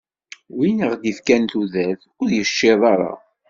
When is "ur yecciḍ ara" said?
2.21-3.13